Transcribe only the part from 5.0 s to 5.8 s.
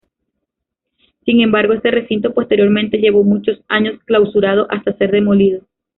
demolido.